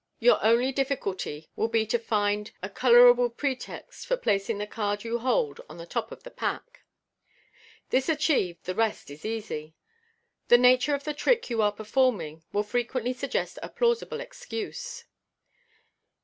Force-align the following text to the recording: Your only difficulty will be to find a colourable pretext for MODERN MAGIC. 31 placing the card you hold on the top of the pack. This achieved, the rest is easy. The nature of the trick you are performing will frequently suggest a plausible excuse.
Your 0.17 0.43
only 0.43 0.71
difficulty 0.71 1.47
will 1.55 1.67
be 1.67 1.85
to 1.85 1.99
find 1.99 2.49
a 2.63 2.69
colourable 2.69 3.29
pretext 3.29 4.07
for 4.07 4.15
MODERN 4.15 4.21
MAGIC. 4.21 4.23
31 4.39 4.39
placing 4.39 4.57
the 4.57 4.65
card 4.65 5.03
you 5.03 5.19
hold 5.19 5.61
on 5.69 5.77
the 5.77 5.85
top 5.85 6.11
of 6.11 6.23
the 6.23 6.31
pack. 6.31 6.81
This 7.91 8.09
achieved, 8.09 8.63
the 8.63 8.73
rest 8.73 9.11
is 9.11 9.25
easy. 9.25 9.75
The 10.47 10.57
nature 10.57 10.95
of 10.95 11.03
the 11.03 11.13
trick 11.13 11.51
you 11.51 11.61
are 11.61 11.71
performing 11.71 12.43
will 12.51 12.63
frequently 12.63 13.13
suggest 13.13 13.59
a 13.61 13.69
plausible 13.69 14.21
excuse. 14.21 15.03